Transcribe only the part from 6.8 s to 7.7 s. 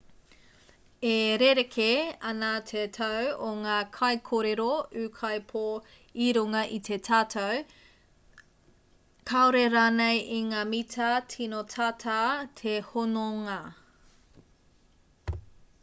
te tatau